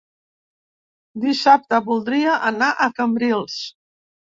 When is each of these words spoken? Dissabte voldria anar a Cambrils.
Dissabte 1.27 1.83
voldria 1.93 2.41
anar 2.53 2.75
a 2.89 2.93
Cambrils. 3.01 3.65